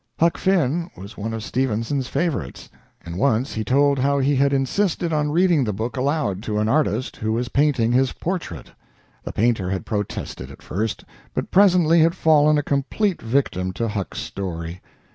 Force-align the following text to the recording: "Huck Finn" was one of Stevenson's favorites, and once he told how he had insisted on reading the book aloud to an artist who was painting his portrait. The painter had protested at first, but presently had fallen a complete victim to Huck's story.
"Huck 0.19 0.35
Finn" 0.39 0.89
was 0.97 1.15
one 1.15 1.31
of 1.31 1.43
Stevenson's 1.43 2.07
favorites, 2.07 2.69
and 3.05 3.19
once 3.19 3.53
he 3.53 3.63
told 3.63 3.99
how 3.99 4.17
he 4.17 4.35
had 4.35 4.51
insisted 4.51 5.13
on 5.13 5.29
reading 5.29 5.63
the 5.63 5.73
book 5.73 5.95
aloud 5.95 6.41
to 6.41 6.57
an 6.57 6.67
artist 6.67 7.17
who 7.17 7.33
was 7.33 7.49
painting 7.49 7.91
his 7.91 8.11
portrait. 8.13 8.71
The 9.25 9.31
painter 9.31 9.69
had 9.69 9.85
protested 9.85 10.49
at 10.49 10.63
first, 10.63 11.05
but 11.35 11.51
presently 11.51 11.99
had 11.99 12.15
fallen 12.15 12.57
a 12.57 12.63
complete 12.63 13.21
victim 13.21 13.71
to 13.73 13.87
Huck's 13.89 14.21
story. 14.21 14.81